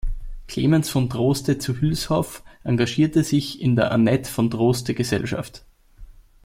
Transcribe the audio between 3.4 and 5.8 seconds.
in der Annette-von-Droste-Gesellschaft.